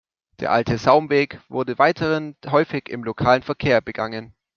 Der 0.39 0.51
alte 0.51 0.79
Saumweg 0.79 1.39
wurde 1.47 1.77
weiterhin 1.77 2.35
häufig 2.47 2.89
im 2.89 3.03
lokalen 3.03 3.43
Verkehr 3.43 3.81
begangen. 3.81 4.33